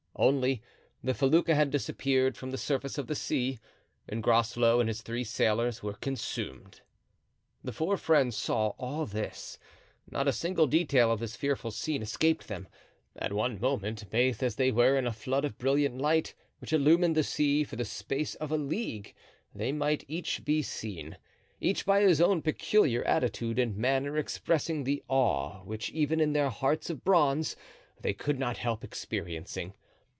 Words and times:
Only—the 0.17 1.15
felucca 1.15 1.55
had 1.55 1.71
disappeared 1.71 2.37
from 2.37 2.51
the 2.51 2.57
surface 2.57 2.99
of 2.99 3.07
the 3.07 3.15
sea 3.15 3.57
and 4.07 4.21
Groslow 4.21 4.79
and 4.79 4.87
his 4.87 5.01
three 5.01 5.23
sailors 5.23 5.81
were 5.81 5.93
consumed. 5.95 6.81
The 7.63 7.71
four 7.71 7.97
friends 7.97 8.37
saw 8.37 8.73
all 8.77 9.07
this—not 9.07 10.27
a 10.27 10.31
single 10.33 10.67
detail 10.67 11.11
of 11.11 11.21
this 11.21 11.35
fearful 11.35 11.71
scene 11.71 12.03
escaped 12.03 12.47
them. 12.49 12.67
At 13.15 13.33
one 13.33 13.59
moment, 13.59 14.11
bathed 14.11 14.43
as 14.43 14.57
they 14.57 14.71
were 14.71 14.95
in 14.95 15.07
a 15.07 15.13
flood 15.13 15.43
of 15.43 15.57
brilliant 15.57 15.97
light, 15.97 16.35
which 16.59 16.73
illumined 16.73 17.15
the 17.15 17.23
sea 17.23 17.63
for 17.63 17.75
the 17.75 17.85
space 17.85 18.35
of 18.35 18.51
a 18.51 18.57
league, 18.57 19.15
they 19.55 19.71
might 19.71 20.05
each 20.07 20.45
be 20.45 20.61
seen, 20.61 21.17
each 21.59 21.83
by 21.83 22.01
his 22.01 22.21
own 22.21 22.43
peculiar 22.43 23.01
attitude 23.05 23.57
and 23.57 23.75
manner 23.75 24.17
expressing 24.17 24.83
the 24.83 25.01
awe 25.07 25.63
which, 25.63 25.89
even 25.89 26.19
in 26.19 26.33
their 26.33 26.49
hearts 26.51 26.91
of 26.91 27.03
bronze, 27.03 27.55
they 27.99 28.13
could 28.13 28.37
not 28.37 28.57
help 28.57 28.83
experiencing. 28.83 29.73